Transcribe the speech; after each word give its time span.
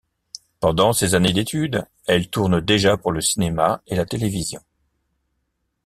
Pendant 0.59 0.93
ces 0.93 1.13
années 1.13 1.31
d'études, 1.31 1.85
elle 2.07 2.27
tourne 2.31 2.59
déjà 2.59 2.97
pour 2.97 3.11
le 3.11 3.21
cinéma 3.21 3.83
et 3.85 3.95
la 3.95 4.07
télévision. 4.07 4.63